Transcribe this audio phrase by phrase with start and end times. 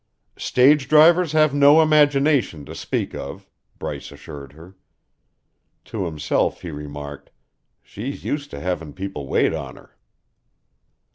[0.39, 4.75] "Stage drivers have no imagination, to speak of," Bryce assured her.
[5.85, 7.29] To himself he remarked:
[7.83, 9.95] "She's used to having people wait on her."